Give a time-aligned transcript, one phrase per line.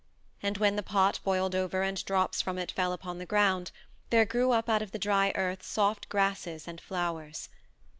[0.41, 3.69] And when the pot boiled over and drops from it fell upon the ground,
[4.09, 7.49] there grew up out of the dry earth soft grasses and flowers.